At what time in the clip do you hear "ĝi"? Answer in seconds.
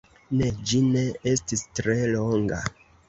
0.71-0.79